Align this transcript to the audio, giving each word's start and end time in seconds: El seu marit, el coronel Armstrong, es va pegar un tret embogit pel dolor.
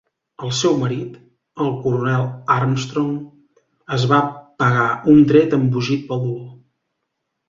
El 0.45 0.51
seu 0.59 0.77
marit, 0.83 1.17
el 1.65 1.67
coronel 1.83 2.23
Armstrong, 2.53 3.11
es 3.97 4.07
va 4.13 4.21
pegar 4.63 4.87
un 5.15 5.21
tret 5.33 5.55
embogit 5.59 6.09
pel 6.09 6.23
dolor. 6.25 6.49